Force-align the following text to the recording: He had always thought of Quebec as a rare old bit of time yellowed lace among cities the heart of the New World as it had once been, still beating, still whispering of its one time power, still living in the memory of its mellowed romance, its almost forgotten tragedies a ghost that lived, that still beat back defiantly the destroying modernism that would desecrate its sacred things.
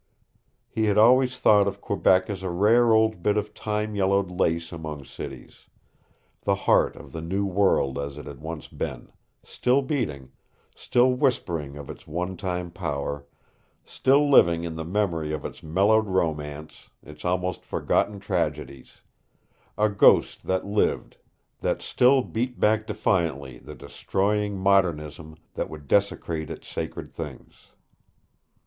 He 0.67 0.85
had 0.85 0.97
always 0.97 1.37
thought 1.39 1.67
of 1.67 1.79
Quebec 1.79 2.27
as 2.27 2.41
a 2.41 2.49
rare 2.49 2.91
old 2.91 3.21
bit 3.21 3.37
of 3.37 3.53
time 3.53 3.93
yellowed 3.93 4.31
lace 4.31 4.71
among 4.71 5.05
cities 5.05 5.67
the 6.41 6.55
heart 6.65 6.95
of 6.95 7.11
the 7.11 7.21
New 7.21 7.45
World 7.45 7.99
as 7.99 8.17
it 8.17 8.25
had 8.25 8.39
once 8.41 8.67
been, 8.67 9.11
still 9.43 9.83
beating, 9.83 10.31
still 10.75 11.13
whispering 11.13 11.77
of 11.77 11.87
its 11.87 12.07
one 12.07 12.35
time 12.35 12.71
power, 12.71 13.27
still 13.85 14.27
living 14.27 14.63
in 14.63 14.75
the 14.75 14.83
memory 14.83 15.31
of 15.33 15.45
its 15.45 15.61
mellowed 15.61 16.07
romance, 16.07 16.89
its 17.03 17.23
almost 17.23 17.63
forgotten 17.63 18.19
tragedies 18.19 19.01
a 19.77 19.87
ghost 19.87 20.47
that 20.47 20.65
lived, 20.65 21.17
that 21.59 21.79
still 21.83 22.23
beat 22.23 22.59
back 22.59 22.87
defiantly 22.87 23.59
the 23.59 23.75
destroying 23.75 24.57
modernism 24.57 25.37
that 25.53 25.69
would 25.69 25.87
desecrate 25.87 26.49
its 26.49 26.67
sacred 26.67 27.11
things. 27.13 27.67